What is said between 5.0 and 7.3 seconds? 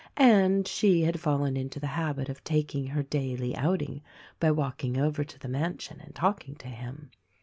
184 THE RECORDING ANGEL to the mansion and talking to him.